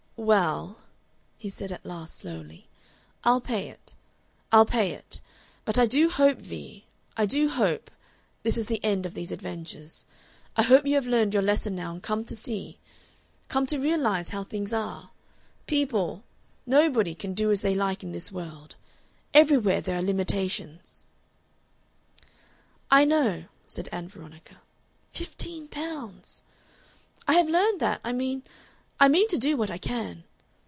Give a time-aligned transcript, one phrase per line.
[0.17, 0.77] "Well,"
[1.39, 2.67] he said at last slowly,
[3.23, 3.95] "I'll pay it.
[4.51, 5.19] I'll pay it.
[5.65, 6.85] But I do hope, Vee,
[7.17, 7.89] I do hope
[8.43, 10.05] this is the end of these adventures.
[10.55, 12.77] I hope you have learned your lesson now and come to see
[13.49, 15.09] come to realize how things are.
[15.65, 16.23] People,
[16.67, 18.75] nobody, can do as they like in this world.
[19.33, 21.03] Everywhere there are limitations."
[22.91, 24.61] "I know," said Ann Veronica
[25.11, 26.43] (fifteen pounds!).
[27.27, 28.01] "I have learned that.
[28.03, 28.43] I mean
[29.03, 30.25] I mean to do what I can."